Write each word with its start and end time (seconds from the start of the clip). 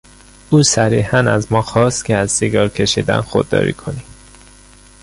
او 0.49 0.63
صریحا 0.63 1.17
از 1.17 1.51
ما 1.51 1.61
خواست 1.61 2.05
که 2.05 2.15
از 2.15 2.31
سیگار 2.31 2.69
کشیدن 2.69 3.21
خودداری 3.21 3.73
کنیم. 3.73 4.03